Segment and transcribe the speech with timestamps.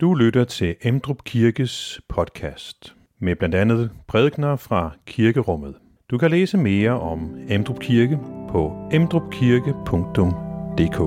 [0.00, 5.74] Du lytter til Emdrup Kirkes podcast med blandt andet prædikner fra kirkerummet.
[6.10, 11.00] Du kan læse mere om Emdrup Kirke på emdrupkirke.dk.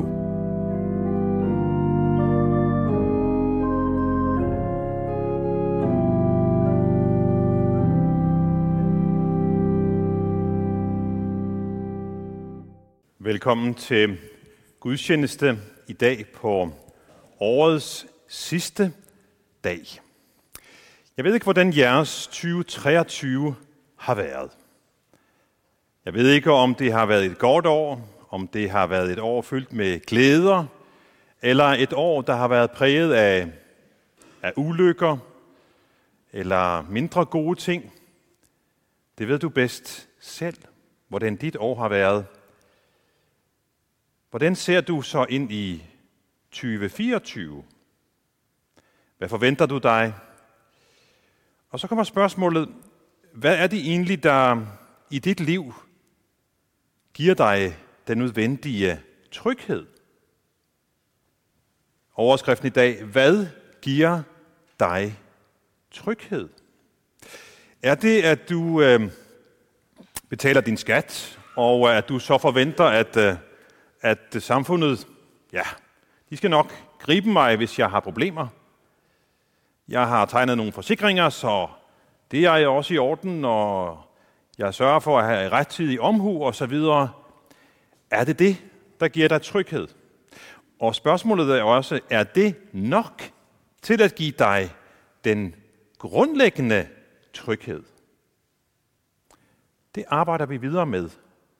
[13.19, 14.17] Velkommen til
[14.79, 16.69] gudstjeneste i dag på
[17.39, 18.93] årets sidste
[19.63, 19.85] dag.
[21.17, 23.55] Jeg ved ikke, hvordan jeres 2023
[23.95, 24.51] har været.
[26.05, 29.19] Jeg ved ikke, om det har været et godt år, om det har været et
[29.19, 30.65] år fyldt med glæder,
[31.41, 33.47] eller et år, der har været præget af,
[34.41, 35.17] af ulykker,
[36.31, 37.93] eller mindre gode ting.
[39.17, 40.57] Det ved du bedst selv,
[41.07, 42.25] hvordan dit år har været.
[44.29, 45.85] Hvordan ser du så ind i
[46.51, 47.63] 2024?
[49.19, 50.13] Hvad forventer du dig?
[51.69, 52.69] Og så kommer spørgsmålet,
[53.33, 54.65] hvad er det egentlig, der
[55.09, 55.73] i dit liv
[57.13, 59.85] giver dig den nødvendige tryghed?
[62.15, 63.47] Overskriften i dag, hvad
[63.81, 64.21] giver
[64.79, 65.19] dig
[65.91, 66.49] tryghed?
[67.83, 69.11] Er det, at du øh,
[70.29, 73.35] betaler din skat, og at du så forventer, at, øh,
[74.01, 75.07] at samfundet,
[75.53, 75.63] ja,
[76.29, 78.47] de skal nok gribe mig, hvis jeg har problemer?
[79.89, 81.67] Jeg har tegnet nogle forsikringer, så
[82.31, 83.97] det er også i orden, og
[84.57, 87.11] jeg sørger for at have rettidig omhu og så videre.
[88.11, 88.57] Er det det,
[88.99, 89.87] der giver dig tryghed?
[90.79, 93.31] Og spørgsmålet er også, er det nok
[93.81, 94.71] til at give dig
[95.23, 95.55] den
[95.97, 96.87] grundlæggende
[97.33, 97.83] tryghed?
[99.95, 101.09] Det arbejder vi videre med,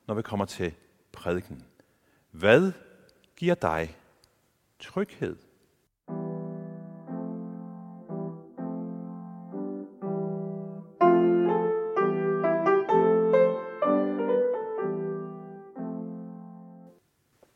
[0.06, 0.74] når vi kommer til
[1.12, 1.64] prædiken.
[2.30, 2.72] Hvad
[3.36, 3.96] giver dig
[4.78, 5.36] tryghed?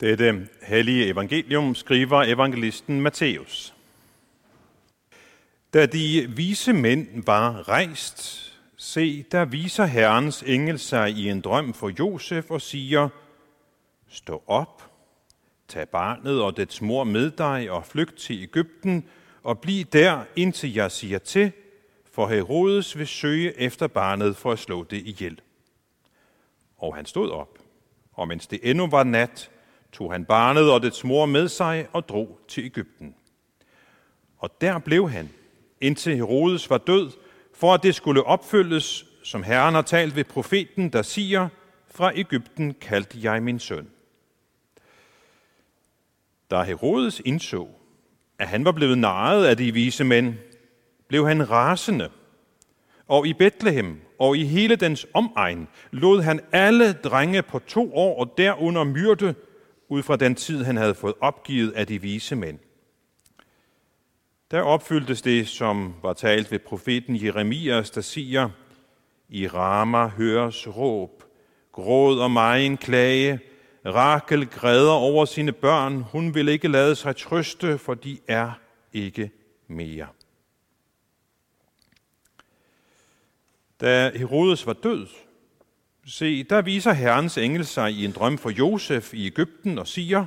[0.05, 3.75] Dette hellige evangelium skriver evangelisten Matthæus.
[5.75, 11.75] Da de vise mænd var rejst, se, der viser Herrens engel sig i en drøm
[11.75, 13.09] for Josef og siger,
[14.09, 14.91] Stå op,
[15.69, 19.09] tag barnet og dets mor med dig og flygt til Ægypten
[19.43, 21.53] og bliv der, indtil jeg siger til,
[22.13, 25.41] for Herodes vil søge efter barnet for at slå det ihjel.
[26.79, 27.59] Og han stod op,
[28.13, 29.51] og mens det endnu var nat,
[29.95, 33.15] tog han barnet og dets mor med sig og drog til Ægypten.
[34.39, 35.31] Og der blev han,
[35.81, 37.11] indtil Herodes var død,
[37.55, 41.49] for at det skulle opfyldes, som Herren har talt ved profeten, der siger,
[41.91, 43.89] fra Ægypten kaldte jeg min søn.
[46.51, 47.69] Da Herodes indså,
[48.39, 50.35] at han var blevet narret af de vise mænd,
[51.09, 52.11] blev han rasende.
[53.09, 58.21] Og i Bethlehem og i hele dens omegn lod han alle drenge på to år
[58.21, 59.35] og derunder myrde,
[59.89, 62.59] ud fra den tid, han havde fået opgivet af de vise mænd.
[64.51, 68.51] Der opfyldtes det, som var talt ved profeten Jeremias, der siger,
[69.29, 71.25] I Rama høres råb,
[71.73, 73.41] gråd og megen klage,
[73.87, 78.53] Rakel græder over sine børn, hun vil ikke lade sig trøste, for de er
[78.93, 79.31] ikke
[79.69, 80.07] mere.
[83.81, 85.07] Da Herodes var død,
[86.07, 90.27] Se, der viser Herrens engel sig i en drøm for Josef i Ægypten og siger,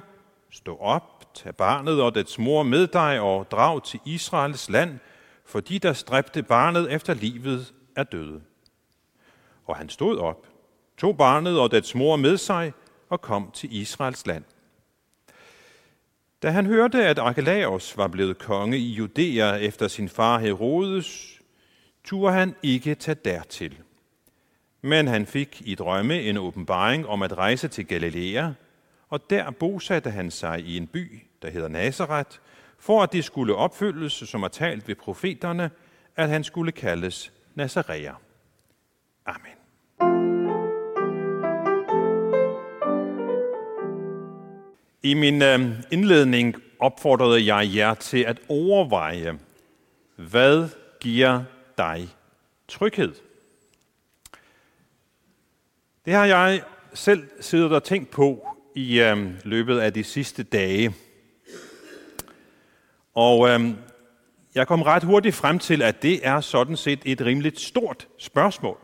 [0.52, 5.00] Stå op, tag barnet og dets mor med dig og drag til Israels land,
[5.46, 8.42] for de, der stræbte barnet efter livet, er døde.
[9.66, 10.48] Og han stod op,
[10.98, 12.74] tog barnet og dets mor med sig
[13.10, 14.44] og kom til Israels land.
[16.42, 21.40] Da han hørte, at Archelaus var blevet konge i Judæa efter sin far Herodes,
[22.04, 23.78] turde han ikke tage dertil.
[24.82, 28.52] Men han fik i drømme en åbenbaring om at rejse til Galilea,
[29.10, 32.38] og der bosatte han sig i en by, der hedder Nazareth,
[32.80, 35.72] for at det skulle opfyldes, som er talt ved profeterne,
[36.16, 38.22] at han skulle kaldes Nazareer.
[39.26, 39.58] Amen.
[45.04, 49.40] I min øh, indledning opfordrede jeg jer til at overveje,
[50.16, 50.70] hvad
[51.00, 51.44] giver
[51.78, 52.10] dig
[52.68, 53.27] tryghed?
[56.08, 56.62] Det har jeg
[56.94, 60.96] selv siddet og tænkt på i øh, løbet af de sidste dage.
[63.14, 63.70] Og øh,
[64.56, 68.78] jeg kom ret hurtigt frem til, at det er sådan set et rimeligt stort spørgsmål.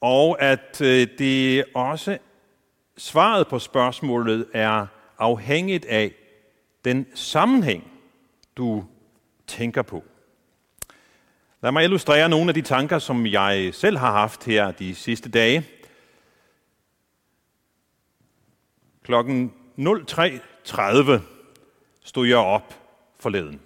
[0.00, 2.18] Og at øh, det også
[2.96, 4.86] svaret på spørgsmålet er
[5.18, 6.14] afhængigt af,
[6.84, 7.92] den sammenhæng,
[8.56, 8.84] du
[9.46, 10.04] tænker på.
[11.62, 15.30] Lad mig illustrere nogle af de tanker, som jeg selv har haft her de sidste
[15.30, 15.66] dage.
[19.02, 21.12] Klokken 03.30
[22.04, 22.74] stod jeg op
[23.20, 23.60] forleden.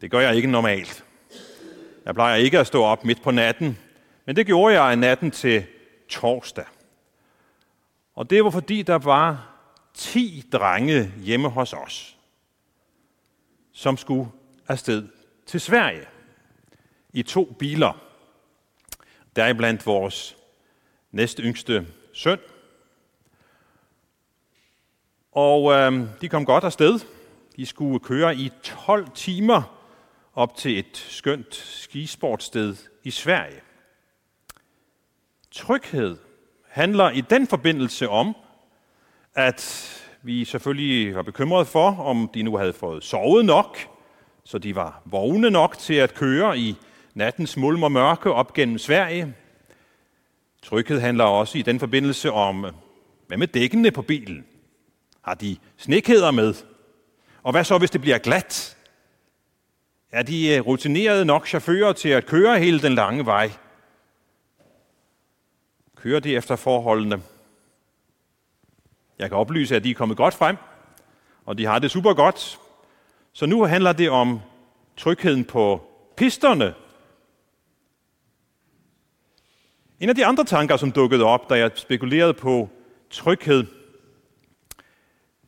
[0.00, 1.04] Det gør jeg ikke normalt.
[2.04, 3.78] Jeg plejer ikke at stå op midt på natten,
[4.26, 5.64] men det gjorde jeg natten til
[6.08, 6.64] torsdag.
[8.14, 9.48] Og det var fordi, der var
[9.94, 12.16] 10 drenge hjemme hos os,
[13.72, 14.30] som skulle
[14.68, 15.08] afsted
[15.46, 16.11] til Sverige
[17.12, 17.92] i to biler.
[19.36, 20.36] Der er blandt vores
[21.10, 22.38] næste yngste søn.
[25.32, 27.00] Og øh, de kom godt afsted.
[27.56, 29.78] De skulle køre i 12 timer
[30.34, 33.60] op til et skønt skisportsted i Sverige.
[35.50, 36.16] Tryghed
[36.68, 38.36] handler i den forbindelse om,
[39.34, 39.88] at
[40.22, 43.78] vi selvfølgelig var bekymrede for, om de nu havde fået sovet nok,
[44.44, 46.76] så de var vågne nok til at køre i
[47.14, 49.34] nattens mulm og mørke op gennem Sverige.
[50.62, 52.66] Tryghed handler også i den forbindelse om,
[53.26, 54.44] hvad med dækkene på bilen?
[55.22, 56.54] Har de snekæder med?
[57.42, 58.76] Og hvad så, hvis det bliver glat?
[60.12, 63.50] Er de øh, rutinerede nok chauffører til at køre hele den lange vej?
[65.96, 67.22] Kører de efter forholdene?
[69.18, 70.56] Jeg kan oplyse, at de er kommet godt frem,
[71.46, 72.58] og de har det super godt.
[73.32, 74.40] Så nu handler det om
[74.96, 75.82] trygheden på
[76.16, 76.74] pisterne.
[80.02, 82.70] En af de andre tanker, som dukkede op, da jeg spekulerede på
[83.10, 83.64] tryghed,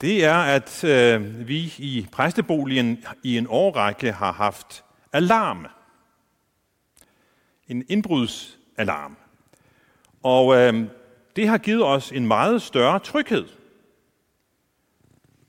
[0.00, 5.66] det er, at øh, vi i præsteboligen i en årrække har haft alarm.
[7.68, 9.16] En indbrudsalarm.
[10.22, 10.84] Og øh,
[11.36, 13.44] det har givet os en meget større tryghed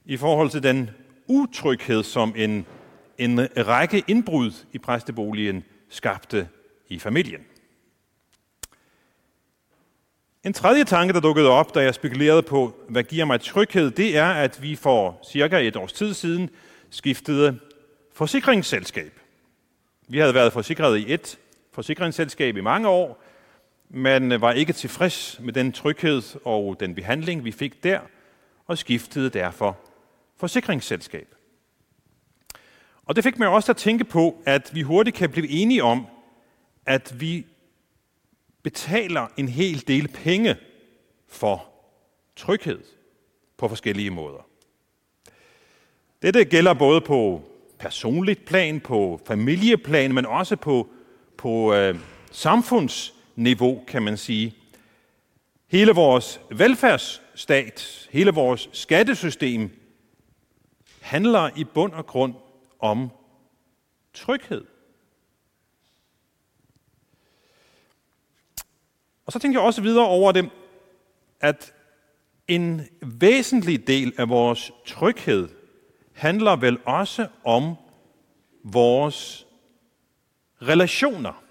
[0.06, 0.90] i forhold til den
[1.28, 2.66] utryghed, som en,
[3.18, 6.48] en række indbrud i præsteboligen skabte
[6.90, 7.42] i familien.
[10.46, 14.18] En tredje tanke, der dukkede op, da jeg spekulerede på, hvad giver mig tryghed, det
[14.18, 16.50] er, at vi for cirka et års tid siden
[16.90, 17.60] skiftede
[18.14, 19.20] forsikringsselskab.
[20.08, 21.38] Vi havde været forsikret i et
[21.72, 23.24] forsikringsselskab i mange år,
[23.90, 28.00] men var ikke tilfreds med den tryghed og den behandling, vi fik der,
[28.68, 29.78] og skiftede derfor
[30.38, 31.28] forsikringsselskab.
[33.06, 36.08] Og det fik mig også at tænke på, at vi hurtigt kan blive enige om,
[36.86, 37.46] at vi
[38.66, 40.56] betaler en hel del penge
[41.28, 41.70] for
[42.36, 42.80] tryghed
[43.58, 44.48] på forskellige måder.
[46.22, 47.42] Dette gælder både på
[47.80, 50.90] personligt plan, på familieplan, men også på,
[51.38, 52.00] på øh,
[52.32, 54.56] samfundsniveau, kan man sige.
[55.68, 59.70] Hele vores velfærdsstat, hele vores skattesystem
[61.02, 62.34] handler i bund og grund
[62.80, 63.10] om
[64.14, 64.66] tryghed.
[69.26, 70.50] Og så tænker jeg også videre over det,
[71.40, 71.74] at
[72.48, 75.50] en væsentlig del af vores tryghed
[76.14, 77.76] handler vel også om
[78.64, 79.48] vores
[80.62, 81.44] relationer.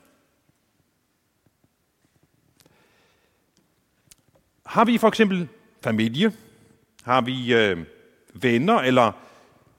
[4.66, 5.48] Har vi for eksempel
[5.82, 6.32] familie?
[7.02, 7.84] Har vi øh,
[8.34, 9.12] venner eller,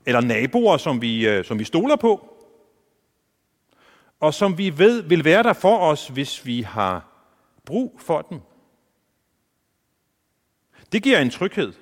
[0.05, 2.31] eller naboer, som vi, øh, som vi stoler på?
[4.19, 7.14] Og som vi ved vil være der for os, hvis vi har
[7.65, 8.39] brug for dem.
[10.91, 11.73] Det giver en tryghed.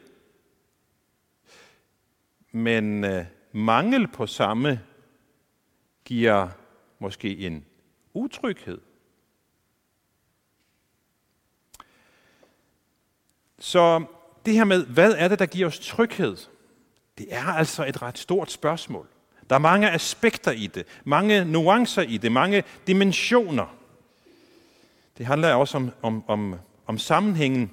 [2.52, 4.82] Men øh, mangel på samme
[6.06, 6.50] giver
[7.00, 7.66] måske en
[8.13, 8.82] utryghed.
[13.60, 14.06] Så
[14.46, 16.38] det her med, hvad er det, der giver os tryghed?
[17.18, 19.08] Det er altså et ret stort spørgsmål.
[19.50, 23.83] Der er mange aspekter i det, mange nuancer i det, mange dimensioner.
[25.17, 26.55] Det handler også om, om, om,
[26.86, 27.72] om sammenhængen.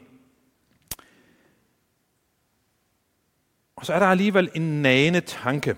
[3.77, 5.77] Og så er der alligevel en nagende tanke.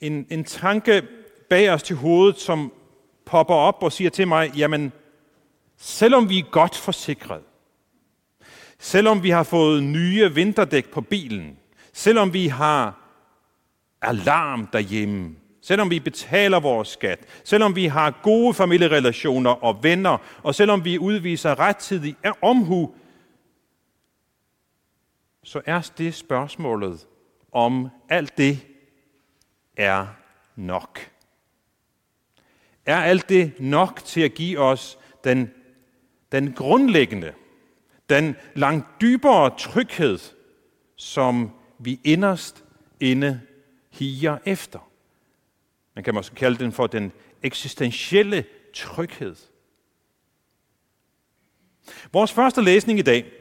[0.00, 1.02] En, en tanke
[1.50, 2.72] bag os til hovedet, som
[3.24, 4.92] popper op og siger til mig, jamen,
[5.76, 7.42] selvom vi er godt forsikret,
[8.78, 11.58] selvom vi har fået nye vinterdæk på bilen,
[11.92, 13.00] selvom vi har
[14.02, 20.54] alarm derhjemme, selvom vi betaler vores skat, selvom vi har gode familierelationer og venner, og
[20.54, 22.94] selvom vi udviser rettidig omhu,
[25.44, 27.06] så er det spørgsmålet,
[27.52, 28.58] om alt det
[29.76, 30.06] er
[30.56, 31.10] nok.
[32.84, 35.50] Er alt det nok til at give os den,
[36.32, 37.32] den grundlæggende,
[38.08, 40.18] den langt dybere tryghed,
[40.96, 42.64] som vi inderst
[43.00, 43.40] inde
[43.90, 44.85] higer efter.
[45.96, 47.12] Man kan måske kalde den for den
[47.42, 49.36] eksistentielle tryghed.
[52.12, 53.32] Vores første læsning i dag,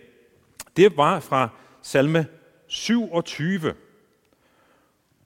[0.77, 1.49] det var fra
[1.81, 2.27] salme
[2.67, 3.73] 27.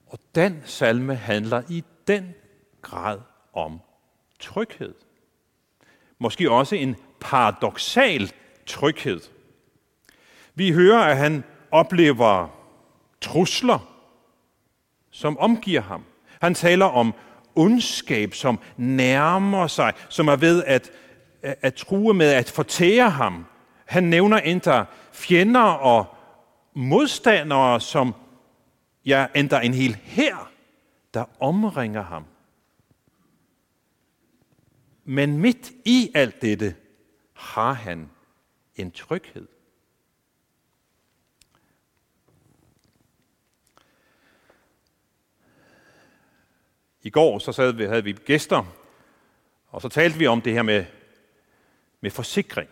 [0.06, 2.34] Og den salme handler i den
[2.82, 3.20] grad
[3.52, 3.80] om
[4.40, 4.94] tryghed.
[6.18, 8.32] Måske også en paradoxal
[8.66, 9.20] tryghed.
[10.54, 12.48] Vi hører, at han oplever
[13.20, 14.06] trusler,
[15.10, 16.04] som omgiver ham.
[16.40, 17.14] Han taler om
[17.54, 20.90] ondskab, som nærmer sig, som er ved at,
[21.42, 23.46] at, at true med at fortære ham.
[23.86, 26.06] Han nævner endda fjender og
[26.74, 28.14] modstandere, som
[29.06, 30.50] ja, endda en hel her,
[31.14, 32.24] der omringer ham.
[35.04, 36.74] Men midt i alt dette
[37.34, 38.10] har han
[38.76, 39.46] en tryghed.
[47.02, 48.64] I går så sad vi, havde vi gæster,
[49.68, 50.84] og så talte vi om det her med,
[52.00, 52.68] med forsikring,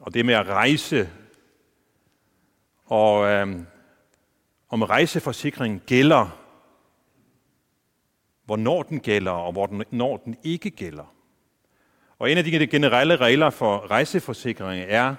[0.00, 1.10] og det med at rejse.
[2.84, 3.60] Og øh,
[4.68, 6.38] om rejseforsikring gælder,
[8.44, 11.14] hvornår den gælder, og hvornår den ikke gælder.
[12.18, 15.14] Og en af de generelle regler for rejseforsikring er,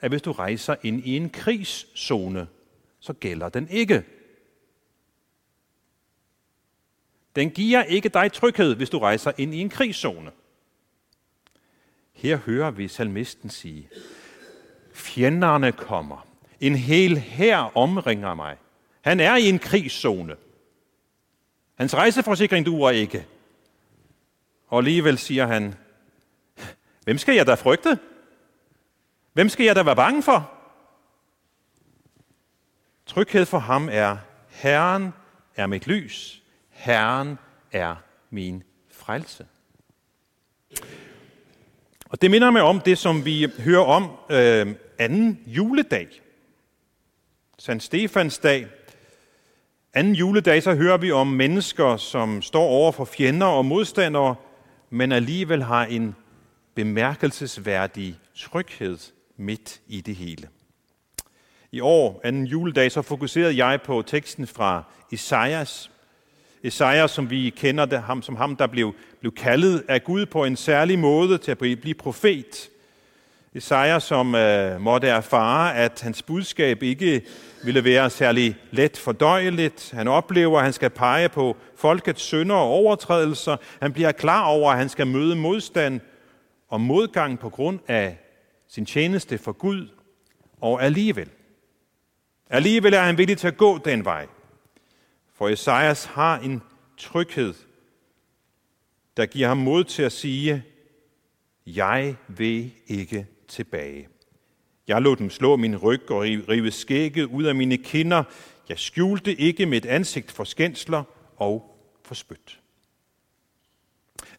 [0.00, 2.46] at hvis du rejser ind i en krigszone,
[3.00, 4.04] så gælder den ikke.
[7.36, 10.30] Den giver ikke dig tryghed, hvis du rejser ind i en krigszone.
[12.12, 13.88] Her hører vi salmisten sige,
[14.94, 16.26] fjenderne kommer.
[16.60, 18.56] En hel her omringer mig.
[19.00, 20.36] Han er i en krigszone.
[21.74, 23.26] Hans rejseforsikring duer ikke.
[24.68, 25.74] Og alligevel siger han,
[27.04, 27.98] hvem skal jeg da frygte?
[29.32, 30.52] Hvem skal jeg da være bange for?
[33.06, 34.16] Tryghed for ham er,
[34.48, 35.12] Herren
[35.56, 36.41] er mit lys.
[36.82, 37.38] Herren
[37.72, 37.96] er
[38.30, 39.46] min frelse.
[42.04, 46.08] Og det minder mig om det, som vi hører om øh, anden juledag.
[47.58, 48.66] Sankt Stefans dag.
[49.94, 54.34] Anden juledag, så hører vi om mennesker, som står over for fjender og modstandere,
[54.90, 56.14] men alligevel har en
[56.74, 58.98] bemærkelsesværdig tryghed
[59.36, 60.48] midt i det hele.
[61.72, 65.91] I år, anden juledag, så fokuserede jeg på teksten fra Esajas
[66.64, 70.44] Esajas, som vi kender det, ham, som ham, der blev, blev kaldet af Gud på
[70.44, 72.70] en særlig måde til at blive profet.
[73.54, 77.22] Esajas, som øh, måtte erfare, at hans budskab ikke
[77.64, 79.90] ville være særlig let fordøjeligt.
[79.94, 83.56] Han oplever, at han skal pege på folkets synder og overtrædelser.
[83.80, 86.00] Han bliver klar over, at han skal møde modstand
[86.68, 88.18] og modgang på grund af
[88.68, 89.88] sin tjeneste for Gud.
[90.60, 91.28] Og alligevel,
[92.50, 94.26] alligevel er han villig til at gå den vej.
[95.32, 96.62] For Esajas har en
[96.96, 97.54] tryghed,
[99.16, 100.64] der giver ham mod til at sige,
[101.66, 104.08] jeg vil ikke tilbage.
[104.88, 108.24] Jeg lod dem slå min ryg og rive skægget ud af mine kinder.
[108.68, 111.02] Jeg skjulte ikke mit ansigt for skændsler
[111.36, 112.60] og for spyt.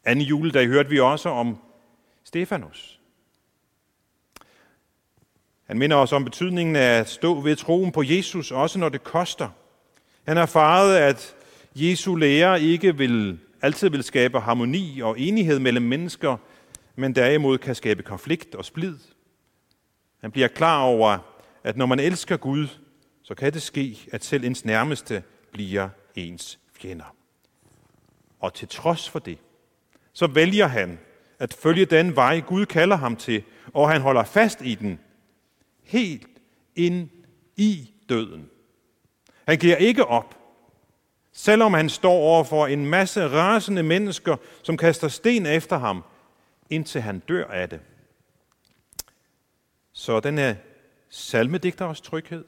[0.03, 1.57] Anden juledag hørte vi også om
[2.23, 2.99] Stefanus.
[5.63, 9.03] Han minder os om betydningen af at stå ved troen på Jesus, også når det
[9.03, 9.49] koster–
[10.23, 11.35] han erfarede, at
[11.75, 16.37] Jesu lære ikke vil, altid vil skabe harmoni og enighed mellem mennesker,
[16.95, 18.97] men derimod kan skabe konflikt og splid.
[20.21, 21.17] Han bliver klar over,
[21.63, 22.67] at når man elsker Gud,
[23.23, 27.15] så kan det ske, at selv ens nærmeste bliver ens fjender.
[28.39, 29.37] Og til trods for det,
[30.13, 30.99] så vælger han
[31.39, 34.99] at følge den vej, Gud kalder ham til, og han holder fast i den,
[35.83, 36.27] helt
[36.75, 37.09] ind
[37.57, 38.49] i døden.
[39.47, 40.37] Han giver ikke op,
[41.31, 46.03] selvom han står over for en masse rasende mennesker, som kaster sten efter ham,
[46.69, 47.79] indtil han dør af det.
[49.93, 50.55] Så den er
[51.09, 52.45] salmedigterens tryghed,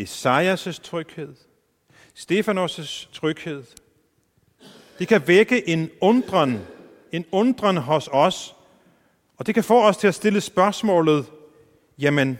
[0.00, 1.34] Esajas' tryghed,
[2.14, 3.64] Stefanos' tryghed.
[4.98, 6.66] Det kan vække en undren,
[7.12, 8.56] en undren hos os,
[9.36, 11.26] og det kan få os til at stille spørgsmålet,
[11.98, 12.38] jamen,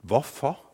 [0.00, 0.69] hvorfor?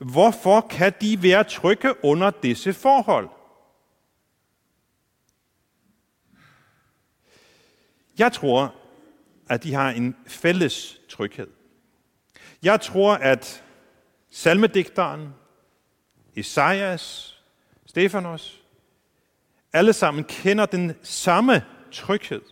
[0.00, 3.28] Hvorfor kan de være trygge under disse forhold?
[8.18, 8.74] Jeg tror,
[9.48, 11.48] at de har en fælles tryghed.
[12.62, 13.64] Jeg tror, at
[14.30, 15.34] salmedigteren,
[16.36, 17.36] Esajas,
[17.86, 18.62] Stefanos,
[19.72, 22.42] alle sammen kender den samme tryghed.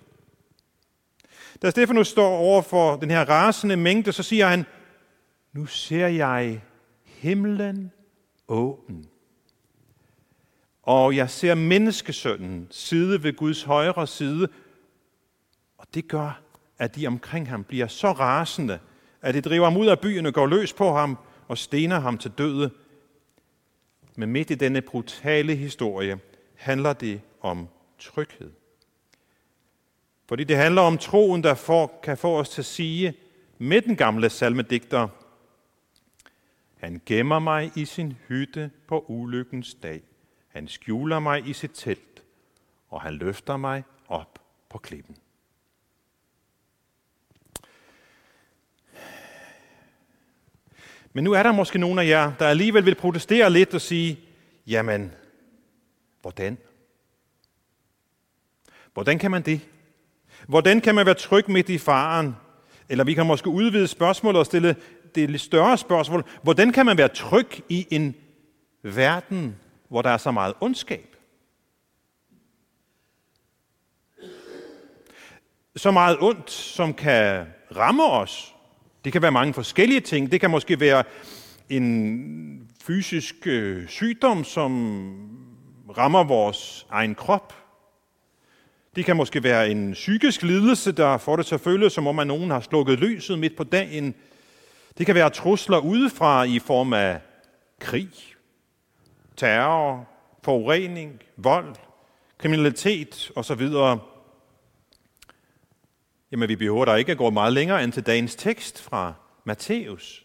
[1.62, 4.64] Da Stefanus står over for den her rasende mængde, så siger han,
[5.52, 6.62] nu ser jeg
[7.14, 7.92] himlen
[8.49, 9.09] åben.
[10.83, 14.49] Og jeg ser menneskesønnen sidde ved Guds højre side,
[15.78, 16.40] og det gør,
[16.78, 18.78] at de omkring ham bliver så rasende,
[19.23, 21.18] at det driver ham ud af byen og går løs på ham
[21.49, 22.71] og stener ham til døde.
[24.16, 26.18] Men midt i denne brutale historie
[26.54, 27.68] handler det om
[27.99, 28.50] tryghed.
[30.28, 33.14] Fordi det handler om troen, der får, kan få os til at sige
[33.59, 35.09] med den gamle salmedigter,
[36.84, 40.02] han gemmer mig i sin hytte på ulykkens dag.
[40.48, 42.22] Han skjuler mig i sit telt,
[42.88, 44.38] og han løfter mig op
[44.68, 45.16] på klippen.
[51.12, 54.20] Men nu er der måske nogen af jer, der alligevel vil protestere lidt og sige,
[54.66, 55.12] jamen,
[56.20, 56.58] hvordan?
[58.92, 59.60] Hvordan kan man det?
[60.48, 62.36] Hvordan kan man være tryg midt i faren?
[62.88, 64.76] Eller vi kan måske udvide spørgsmålet og stille
[65.14, 66.25] det lidt større spørgsmål.
[66.42, 68.14] Hvordan kan man være tryg i en
[68.83, 69.56] verden,
[69.88, 71.16] hvor der er så meget ondskab?
[75.76, 78.54] Så meget ondt, som kan ramme os.
[79.04, 80.33] Det kan være mange forskellige ting.
[80.33, 81.04] Det kan måske være
[81.68, 84.73] en fysisk øh, sygdom, som
[85.99, 87.54] rammer vores egen krop.
[88.97, 92.18] Det kan måske være en psykisk lidelse, der får det til at føle, som om
[92.18, 94.14] at nogen har slukket lyset midt på dagen.
[94.98, 97.20] Det kan være trusler udefra i form af
[97.78, 98.10] krig,
[99.36, 100.08] terror,
[100.42, 101.74] forurening, vold,
[102.38, 103.68] kriminalitet osv.
[106.32, 110.24] Jamen, vi behøver da ikke at gå meget længere end til dagens tekst fra Matthæus,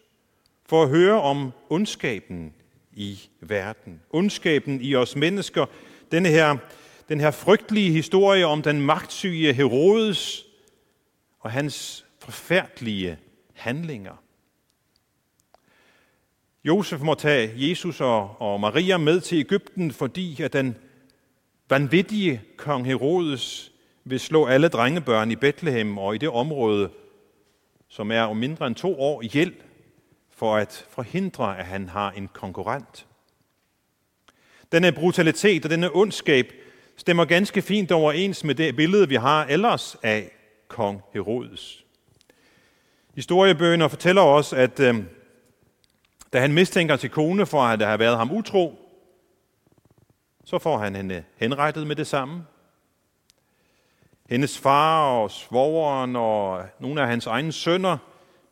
[0.66, 2.54] for at høre om ondskaben
[2.92, 4.00] i verden.
[4.10, 5.66] Ondskaben i os mennesker.
[6.12, 6.56] Denne her,
[7.08, 10.44] den her frygtelige historie om den magtsyge Herodes
[11.40, 13.18] og hans forfærdelige
[13.54, 14.22] handlinger.
[16.64, 20.76] Josef må tage Jesus og, og Maria med til Ægypten, fordi at den
[21.70, 23.72] vanvittige kong Herodes
[24.04, 26.90] vil slå alle drengebørn i Bethlehem og i det område,
[27.88, 29.54] som er om mindre end to år, ihjel,
[30.30, 33.06] for at forhindre, at han har en konkurrent.
[34.72, 36.52] Denne brutalitet og denne ondskab
[36.96, 40.30] stemmer ganske fint overens med det billede, vi har ellers af
[40.68, 41.84] kong Herodes.
[43.14, 44.94] Historiebøgerne fortæller os, at øh,
[46.32, 48.78] da han mistænker sin kone for at have været ham utro,
[50.44, 52.44] så får han hende henrettet med det samme.
[54.30, 57.96] Hendes far og svogeren og nogle af hans egne sønner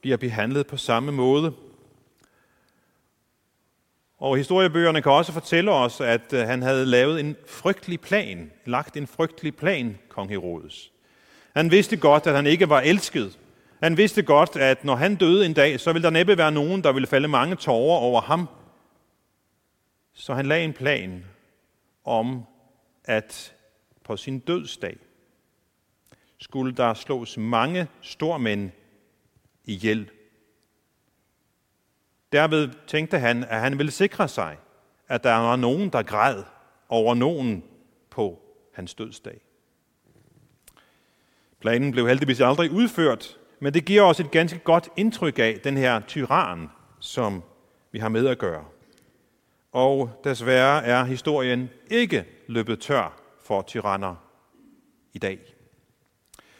[0.00, 1.52] bliver behandlet på samme måde.
[4.18, 8.96] Og historiebøgerne kan også fortælle os, at øh, han havde lavet en frygtelig plan, lagt
[8.96, 10.92] en frygtelig plan, kong Herodes.
[11.56, 13.38] Han vidste godt, at han ikke var elsket,
[13.82, 16.84] han vidste godt, at når han døde en dag, så ville der næppe være nogen,
[16.84, 18.48] der ville falde mange tårer over ham.
[20.12, 21.24] Så han lagde en plan
[22.04, 22.44] om,
[23.04, 23.54] at
[24.04, 24.96] på sin dødsdag
[26.38, 28.70] skulle der slås mange stormænd
[29.64, 30.10] ihjel.
[32.32, 34.56] Derved tænkte han, at han ville sikre sig,
[35.08, 36.42] at der var nogen, der græd
[36.88, 37.64] over nogen
[38.10, 38.42] på
[38.74, 39.40] hans dødsdag.
[41.60, 45.76] Planen blev heldigvis aldrig udført, men det giver os et ganske godt indtryk af den
[45.76, 46.68] her tyran,
[47.00, 47.42] som
[47.92, 48.64] vi har med at gøre.
[49.72, 54.14] Og desværre er historien ikke løbet tør for tyranner
[55.14, 55.38] i dag.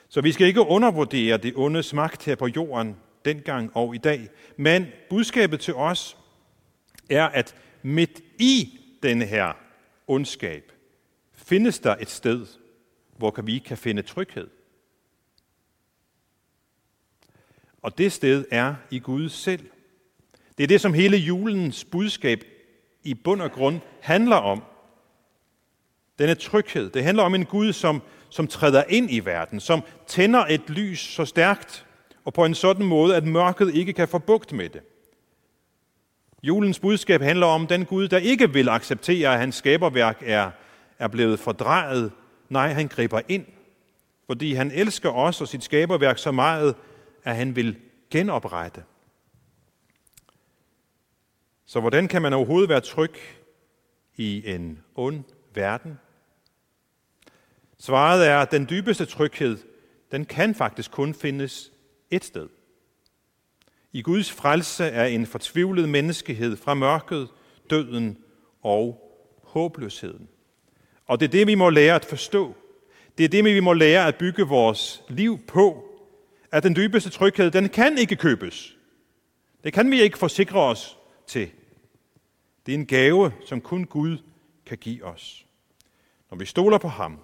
[0.08, 4.28] Så vi skal ikke undervurdere det onde magt her på jorden dengang og i dag.
[4.56, 6.16] Men budskabet til os
[7.10, 9.52] er, at midt i denne her
[10.06, 10.72] ondskab
[11.34, 12.46] findes der et sted,
[13.16, 14.48] hvor vi kan finde tryghed.
[17.82, 19.64] Og det sted er i Gud selv.
[20.58, 22.44] Det er det, som hele julens budskab
[23.04, 24.62] i bund og grund handler om.
[26.18, 26.90] Denne tryghed.
[26.90, 31.00] Det handler om en Gud, som, som træder ind i verden, som tænder et lys
[31.00, 31.86] så stærkt
[32.24, 34.80] og på en sådan måde, at mørket ikke kan få bugt med det.
[36.42, 40.50] Julens budskab handler om den Gud, der ikke vil acceptere, at hans skaberværk er,
[40.98, 42.12] er blevet fordrejet.
[42.48, 43.46] Nej, han griber ind,
[44.26, 46.74] fordi han elsker os og sit skaberværk så meget,
[47.28, 47.76] at han vil
[48.10, 48.84] genoprette.
[51.66, 53.14] Så hvordan kan man overhovedet være tryg
[54.16, 55.98] i en ond verden?
[57.78, 59.58] Svaret er, at den dybeste tryghed,
[60.12, 61.72] den kan faktisk kun findes
[62.10, 62.48] et sted.
[63.92, 67.28] I Guds frelse er en fortvivlet menneskehed fra mørket,
[67.70, 68.18] døden
[68.62, 69.10] og
[69.42, 70.28] håbløsheden.
[71.06, 72.56] Og det er det, vi må lære at forstå.
[73.18, 75.87] Det er det, vi må lære at bygge vores liv på,
[76.52, 78.76] at den dybeste tryghed, den kan ikke købes.
[79.64, 81.50] Det kan vi ikke forsikre os til.
[82.66, 84.18] Det er en gave, som kun Gud
[84.66, 85.46] kan give os.
[86.30, 87.18] Når vi stoler på ham,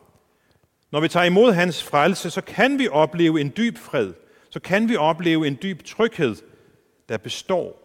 [0.91, 4.13] når vi tager imod hans frelse, så kan vi opleve en dyb fred.
[4.51, 6.37] Så kan vi opleve en dyb tryghed,
[7.09, 7.83] der består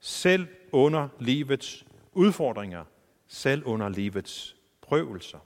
[0.00, 2.84] selv under livets udfordringer,
[3.28, 5.38] selv under livets prøvelser.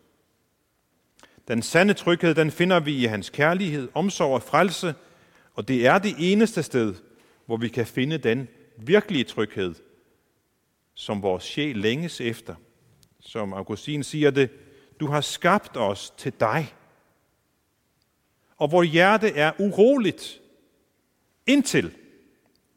[1.48, 4.94] Den sande tryghed, den finder vi i hans kærlighed, omsorg og frelse,
[5.54, 6.94] og det er det eneste sted,
[7.46, 9.74] hvor vi kan finde den virkelige tryghed,
[10.94, 12.54] som vores sjæl længes efter.
[13.20, 14.50] Som Augustin siger det,
[15.00, 16.74] du har skabt os til dig.
[18.56, 20.40] Og hvor hjerte er uroligt,
[21.46, 21.94] indtil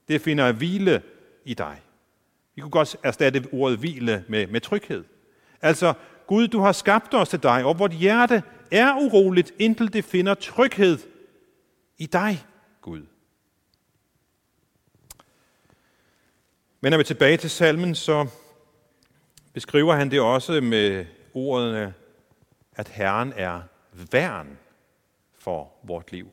[0.07, 1.01] det finder hvile
[1.45, 1.81] i dig.
[2.55, 5.03] Vi kunne godt erstatte ordet hvile med, med tryghed.
[5.61, 5.93] Altså,
[6.27, 10.33] Gud, du har skabt os til dig, og vort hjerte er uroligt, indtil det finder
[10.33, 10.97] tryghed
[11.97, 12.45] i dig,
[12.87, 13.01] Gud.
[16.81, 18.27] Men når vi tilbage til salmen, så
[19.53, 21.93] beskriver han det også med ordene,
[22.75, 23.61] at Herren er
[24.11, 24.57] værn
[25.39, 26.27] for vort liv.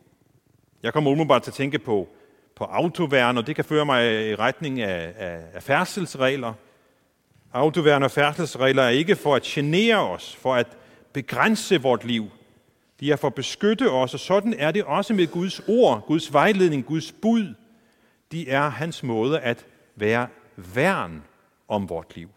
[0.83, 2.09] Jeg kommer umiddelbart til at tænke på,
[2.57, 6.53] på autoværn, og det kan føre mig i retning af, af, af færdselsregler.
[7.53, 10.77] Autoværn og færdselsregler er ikke for at genere os, for at
[11.12, 12.31] begrænse vort liv.
[13.05, 16.33] De er for at beskytte os, og sådan er det også med Guds ord, Guds
[16.33, 17.55] vejledning, Guds bud.
[18.33, 21.25] De er hans måde at være værn
[21.69, 22.29] om vort liv.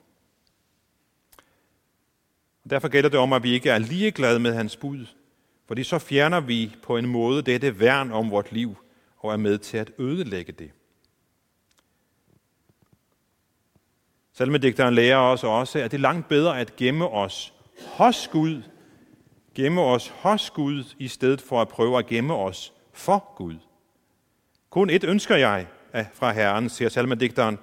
[2.69, 5.05] Derfor gælder det om, at vi ikke er ligeglade med hans bud,
[5.67, 8.77] fordi så fjerner vi på en måde dette værn om vort liv
[9.17, 10.71] og er med til at ødelægge det.
[14.33, 17.53] Salmedigteren lærer os også, at det er langt bedre at gemme os
[17.87, 18.61] hos Gud,
[19.57, 23.55] gemme os hos Gud, i stedet for at prøve at gemme os for Gud.
[24.69, 25.67] Kun et ønsker jeg
[26.13, 27.59] fra Herren, siger salmedigteren.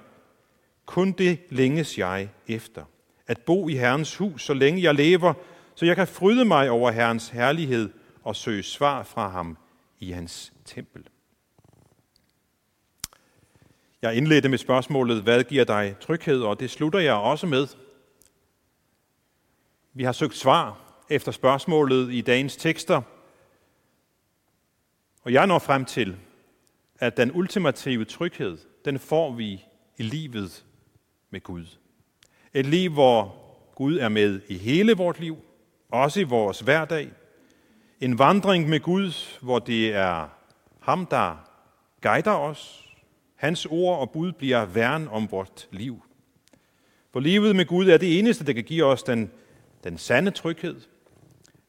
[0.85, 2.83] Kun det længes jeg efter.
[3.27, 5.33] At bo i Herrens hus, så længe jeg lever,
[5.75, 7.89] så jeg kan fryde mig over Herrens herlighed
[8.23, 9.57] og søge svar fra ham
[9.99, 11.03] i hans tempel.
[14.01, 17.67] Jeg indledte med spørgsmålet, hvad giver dig tryghed, og det slutter jeg også med.
[19.93, 23.01] Vi har søgt svar efter spørgsmålet i dagens tekster,
[25.21, 26.17] og jeg når frem til,
[26.99, 29.65] at den ultimative tryghed, den får vi
[29.97, 30.65] i livet
[31.29, 31.65] med Gud.
[32.53, 33.35] Et liv, hvor
[33.75, 35.37] Gud er med i hele vort liv,
[35.89, 37.11] også i vores hverdag.
[38.01, 40.29] En vandring med Gud, hvor det er
[40.79, 41.49] ham, der
[42.01, 42.89] guider os.
[43.35, 46.03] Hans ord og bud bliver værn om vort liv.
[47.13, 49.31] For livet med Gud er det eneste, der kan give os den,
[49.83, 50.81] den sande tryghed.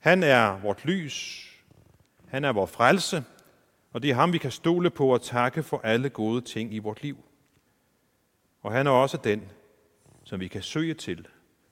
[0.06, 1.48] Han er vort lys.
[2.28, 3.24] Han er vores frelse.
[3.92, 6.78] Og det er ham, vi kan stole på og takke for alle gode ting i
[6.78, 7.24] vort liv.
[8.62, 9.48] Og han er også den,
[10.24, 11.26] som vi kan søge til,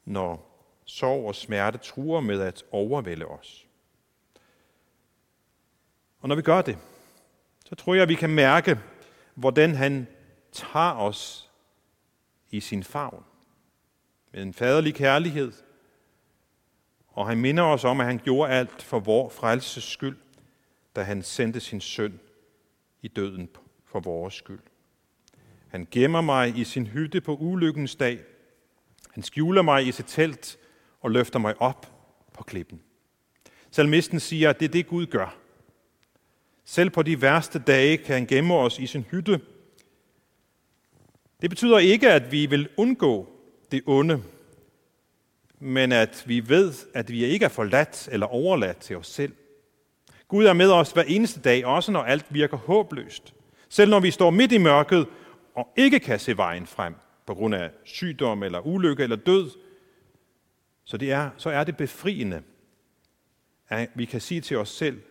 [0.04, 3.66] når sorg og smerte truer med at overvælde os.
[6.20, 6.78] Og når vi gør det,
[7.64, 8.80] så tror jeg, at vi kan mærke,
[9.34, 10.06] hvordan han
[10.52, 11.50] tager os
[12.50, 13.24] i sin favn
[14.32, 15.52] med en faderlig kærlighed.
[17.14, 20.16] Og han minder os om, at han gjorde alt for vor frelses skyld,
[20.96, 22.20] da han sendte sin søn
[23.02, 23.48] i døden
[23.86, 24.60] for vores skyld.
[25.68, 28.20] Han gemmer mig i sin hytte på ulykkens dag.
[29.10, 30.58] Han skjuler mig i sit telt
[31.00, 31.92] og løfter mig op
[32.32, 32.80] på klippen.
[33.70, 35.36] Salmisten siger, at det er det, Gud gør.
[36.64, 39.40] Selv på de værste dage kan han gemme os i sin hytte.
[41.40, 43.28] Det betyder ikke, at vi vil undgå
[43.70, 44.22] det onde,
[45.58, 49.32] men at vi ved, at vi ikke er forladt eller overladt til os selv.
[50.28, 53.34] Gud er med os hver eneste dag, også når alt virker håbløst.
[53.68, 55.06] Selv når vi står midt i mørket
[55.54, 56.94] og ikke kan se vejen frem
[57.26, 59.50] på grund af sygdom eller ulykke eller død,
[60.84, 62.42] så, det er, så er det befriende,
[63.68, 65.02] at vi kan sige til os selv,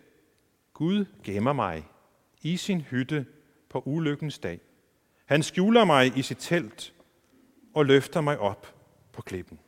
[0.74, 1.88] Gud gemmer mig
[2.42, 3.26] i sin hytte
[3.70, 4.60] på ulykkens dag.
[5.26, 6.94] Han skjuler mig i sit telt
[7.74, 8.76] og løfter mig op
[9.12, 9.60] på klippen.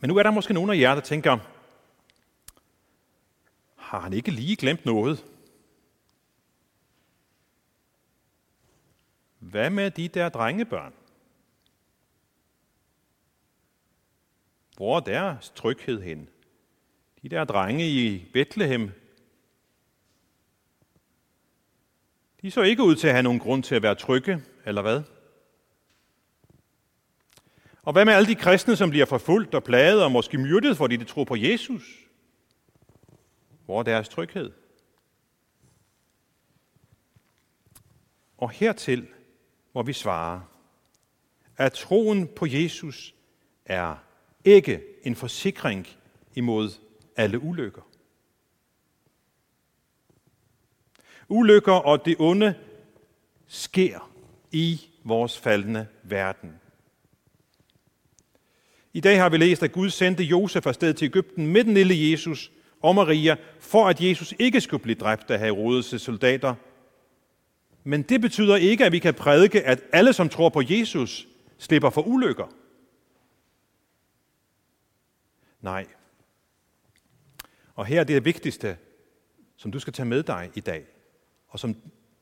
[0.00, 1.38] Men nu er der måske nogen af jer, der tænker,
[3.76, 5.24] har han ikke lige glemt noget?
[9.38, 10.92] Hvad med de der drengebørn?
[14.76, 16.28] Hvor er deres tryghed hen?
[17.22, 18.90] De der drenge i Bethlehem,
[22.42, 25.02] de så ikke ud til at have nogen grund til at være trygge, eller hvad?
[27.82, 30.96] Og hvad med alle de kristne, som bliver forfulgt og plaget og måske myrdet, fordi
[30.96, 31.98] de tror på Jesus?
[33.64, 34.52] Hvor er deres tryghed?
[38.36, 39.08] Og hertil
[39.74, 40.44] må vi svare,
[41.56, 43.14] at troen på Jesus
[43.64, 43.96] er
[44.44, 45.86] ikke en forsikring
[46.34, 46.70] imod
[47.16, 47.82] alle ulykker.
[51.28, 52.54] Ulykker og det onde
[53.46, 54.12] sker
[54.52, 56.60] i vores faldende verden.
[58.92, 62.10] I dag har vi læst, at Gud sendte Josef afsted til Ægypten med den lille
[62.10, 66.54] Jesus og Maria, for at Jesus ikke skulle blive dræbt af Herodes soldater.
[67.84, 71.90] Men det betyder ikke, at vi kan prædike, at alle, som tror på Jesus, slipper
[71.90, 72.46] for ulykker.
[75.60, 75.86] Nej.
[77.74, 78.76] Og her er det vigtigste,
[79.56, 80.84] som du skal tage med dig i dag,
[81.48, 81.76] og som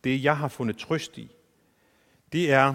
[0.04, 1.31] det, jeg har fundet trøst i,
[2.33, 2.74] det er,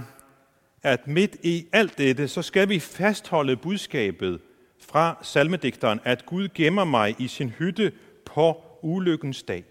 [0.84, 4.42] at midt i alt dette, så skal vi fastholde budskabet
[4.80, 7.92] fra salmedigteren, at Gud gemmer mig i sin hytte
[8.26, 9.64] på ulykkens dag.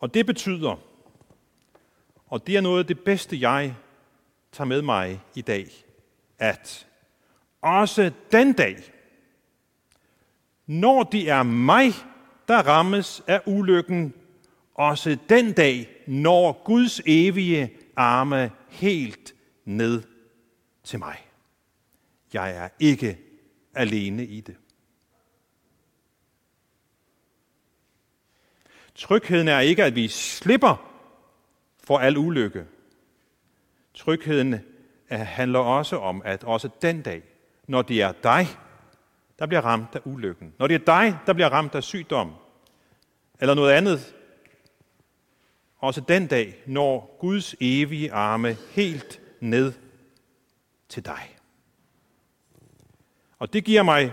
[0.00, 0.80] Og det betyder,
[2.26, 3.74] og det er noget af det bedste, jeg
[4.52, 5.66] tager med mig i dag,
[6.38, 6.86] at
[7.60, 8.76] også den dag,
[10.66, 11.92] når det er mig,
[12.48, 14.14] der rammes af ulykken,
[14.74, 19.34] også den dag, når Guds evige arme helt
[19.64, 20.02] ned
[20.86, 21.16] til mig.
[22.32, 23.18] Jeg er ikke
[23.74, 24.56] alene i det.
[28.94, 30.92] Trygheden er ikke, at vi slipper
[31.84, 32.66] for al ulykke.
[33.94, 34.54] Trygheden
[35.10, 37.22] øh, handler også om, at også den dag,
[37.66, 38.46] når det er dig,
[39.38, 42.32] der bliver ramt af ulykken, når det er dig, der bliver ramt af sygdom,
[43.40, 44.14] eller noget andet,
[45.78, 49.72] også den dag når Guds evige arme helt ned
[50.88, 51.36] til dig.
[53.38, 54.12] Og det giver mig,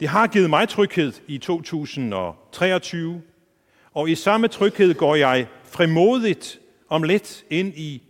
[0.00, 3.22] det har givet mig tryghed i 2023,
[3.92, 8.02] og i samme tryghed går jeg frimodigt om lidt ind i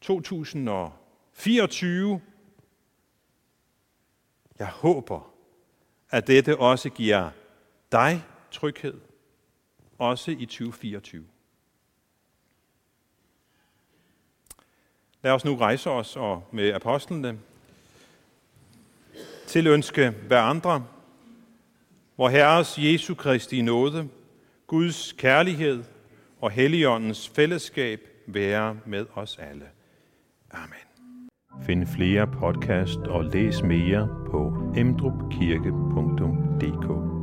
[0.00, 2.20] 2024.
[4.58, 5.32] Jeg håber,
[6.10, 7.30] at dette også giver
[7.92, 9.00] dig tryghed,
[9.98, 11.26] også i 2024.
[15.26, 17.38] Lad os nu rejse os og med apostlene
[19.46, 20.84] tilønske hver andre,
[22.16, 24.08] hvor Herres Jesu Kristi nåde,
[24.66, 25.84] Guds kærlighed
[26.40, 29.64] og Helligåndens fællesskab være med os alle.
[30.50, 30.86] Amen.
[31.66, 37.15] Find flere podcast og læs mere på emdrupkirke.dk